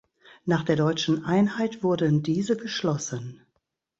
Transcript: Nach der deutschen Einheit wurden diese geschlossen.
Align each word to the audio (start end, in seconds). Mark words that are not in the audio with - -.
Nach 0.45 0.63
der 0.63 0.77
deutschen 0.77 1.25
Einheit 1.25 1.83
wurden 1.83 2.23
diese 2.23 2.57
geschlossen. 2.57 3.45